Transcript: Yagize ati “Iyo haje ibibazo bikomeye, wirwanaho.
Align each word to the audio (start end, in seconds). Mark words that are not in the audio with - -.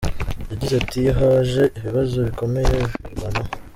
Yagize 0.49 0.73
ati 0.81 0.95
“Iyo 1.01 1.11
haje 1.19 1.63
ibibazo 1.77 2.15
bikomeye, 2.27 2.75
wirwanaho. 3.03 3.49